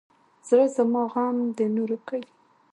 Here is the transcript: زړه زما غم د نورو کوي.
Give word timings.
زړه 0.47 0.65
زما 0.75 1.03
غم 1.11 1.37
د 1.57 1.59
نورو 1.75 1.97
کوي. 2.07 2.29